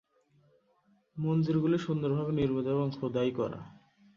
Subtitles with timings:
[1.17, 3.59] মন্দিরগুলি সুন্দরভাবে নির্মিত এবং খোদাই করা।